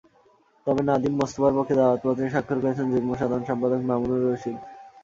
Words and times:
তবে 0.67 0.81
নাদিম 0.83 1.13
মোস্তফার 1.19 1.57
পক্ষে 1.57 1.75
দাওয়াতপত্রে 1.79 2.33
স্বাক্ষর 2.33 2.57
করেছেন 2.63 2.87
যুগ্ম 2.93 3.11
সাধারণ 3.19 3.43
সম্পাদক 3.49 3.81
মামুনুর 3.89 4.21
রশীদ। 4.25 4.57